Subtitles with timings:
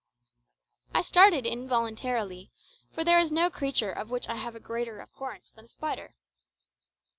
[0.95, 2.51] I started involuntarily,
[2.91, 6.15] for there is no creature of which I have a greater abhorrence than a spider.